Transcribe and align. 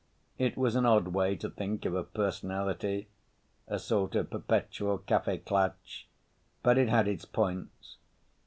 It 0.39 0.57
was 0.57 0.73
an 0.73 0.83
odd 0.87 1.09
way 1.09 1.35
to 1.35 1.47
think 1.47 1.85
of 1.85 1.93
a 1.93 2.03
personality—a 2.03 3.77
sort 3.77 4.15
of 4.15 4.31
perpetual 4.31 4.97
Kaffeeklatsch—but 4.97 6.77
it 6.79 6.89
had 6.89 7.07
its 7.07 7.25
points. 7.25 7.97